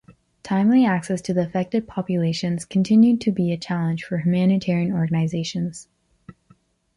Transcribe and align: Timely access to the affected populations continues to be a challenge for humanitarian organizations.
Timely 0.41 0.83
access 0.83 1.21
to 1.21 1.31
the 1.35 1.41
affected 1.45 1.87
populations 1.87 2.65
continues 2.65 3.19
to 3.19 3.31
be 3.31 3.51
a 3.51 3.57
challenge 3.59 4.03
for 4.03 4.17
humanitarian 4.17 4.91
organizations. 4.91 5.87